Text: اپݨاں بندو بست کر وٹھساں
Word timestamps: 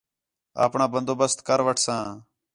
اپݨاں 0.63 0.89
بندو 0.93 1.13
بست 1.19 1.39
کر 1.47 1.59
وٹھساں 1.65 2.05